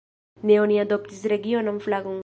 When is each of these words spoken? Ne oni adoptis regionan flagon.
Ne 0.51 0.55
oni 0.61 0.79
adoptis 0.85 1.23
regionan 1.35 1.81
flagon. 1.89 2.19